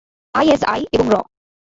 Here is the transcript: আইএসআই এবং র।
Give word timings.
আইএসআই 0.35 0.81
এবং 0.93 1.05
র। 1.09 1.15